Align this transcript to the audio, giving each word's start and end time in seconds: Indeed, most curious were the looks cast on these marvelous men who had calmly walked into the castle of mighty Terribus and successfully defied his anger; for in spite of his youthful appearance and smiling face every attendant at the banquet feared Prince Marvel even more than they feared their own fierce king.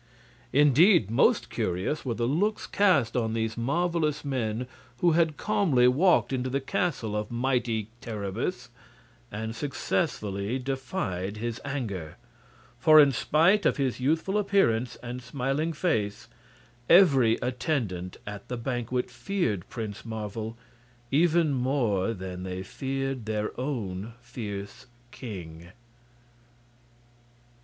Indeed, 0.51 1.11
most 1.11 1.51
curious 1.51 2.03
were 2.03 2.15
the 2.15 2.25
looks 2.25 2.65
cast 2.65 3.15
on 3.15 3.35
these 3.35 3.55
marvelous 3.55 4.25
men 4.25 4.65
who 4.99 5.11
had 5.11 5.37
calmly 5.37 5.87
walked 5.87 6.33
into 6.33 6.49
the 6.49 6.59
castle 6.59 7.15
of 7.15 7.29
mighty 7.29 7.87
Terribus 8.01 8.69
and 9.31 9.55
successfully 9.55 10.57
defied 10.57 11.37
his 11.37 11.61
anger; 11.63 12.17
for 12.79 12.99
in 12.99 13.11
spite 13.11 13.63
of 13.63 13.77
his 13.77 13.99
youthful 13.99 14.39
appearance 14.39 14.95
and 15.03 15.21
smiling 15.21 15.71
face 15.71 16.27
every 16.89 17.35
attendant 17.35 18.17
at 18.25 18.47
the 18.47 18.57
banquet 18.57 19.11
feared 19.11 19.69
Prince 19.69 20.03
Marvel 20.03 20.57
even 21.11 21.53
more 21.53 22.11
than 22.15 22.41
they 22.41 22.63
feared 22.63 23.27
their 23.27 23.51
own 23.59 24.13
fierce 24.19 24.87
king. 25.11 25.67